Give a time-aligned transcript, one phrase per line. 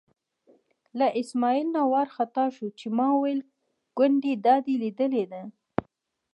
[0.99, 3.39] له اسمعیل نه وار خطا شو چې ما ویل
[3.97, 5.43] ګوندې دا دې لیدلی دی.